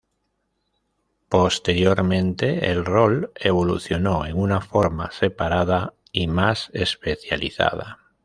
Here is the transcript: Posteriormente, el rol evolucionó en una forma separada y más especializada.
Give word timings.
Posteriormente, 1.29 2.71
el 2.71 2.85
rol 2.85 3.31
evolucionó 3.35 4.25
en 4.25 4.35
una 4.35 4.59
forma 4.59 5.11
separada 5.11 5.93
y 6.11 6.25
más 6.25 6.71
especializada. 6.73 7.99